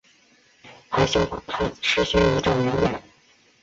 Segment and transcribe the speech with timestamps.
[0.89, 2.99] 还仿效太子石宣仪仗游猎。